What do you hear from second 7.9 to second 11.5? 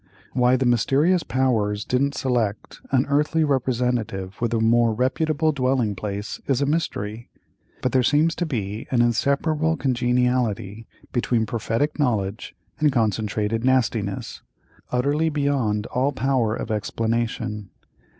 there seems to be an inseparable congeniality between